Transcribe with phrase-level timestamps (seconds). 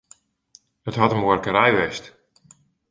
[0.89, 2.05] It hat in buorkerij west.